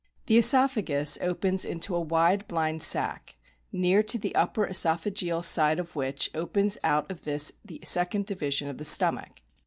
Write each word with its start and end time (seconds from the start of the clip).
The 0.25 0.39
oesophagus 0.39 1.19
opens 1.21 1.63
into 1.63 1.93
a 1.93 2.01
wide 2.01 2.47
blind 2.47 2.81
sac, 2.81 3.35
near 3.71 4.01
to 4.01 4.17
the 4.17 4.33
upper 4.33 4.65
oesophageal 4.65 5.45
side 5.45 5.77
of 5.77 5.95
which 5.95 6.31
opens 6.33 6.79
out 6.83 7.11
of 7.11 7.21
this 7.21 7.51
the 7.63 7.79
second 7.83 8.25
division 8.25 8.67
of 8.67 8.79
the 8.79 8.85
stomach. 8.85 9.43